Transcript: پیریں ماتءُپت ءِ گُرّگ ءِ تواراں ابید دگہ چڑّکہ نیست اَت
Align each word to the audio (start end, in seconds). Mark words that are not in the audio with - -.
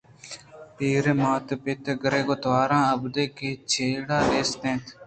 پیریں 0.75 1.17
ماتءُپت 1.21 1.83
ءِ 1.91 1.99
گُرّگ 2.01 2.29
ءِ 2.33 2.41
تواراں 2.43 2.85
ابید 2.93 3.11
دگہ 3.15 3.49
چڑّکہ 3.71 4.17
نیست 4.29 4.61
اَت 4.67 4.85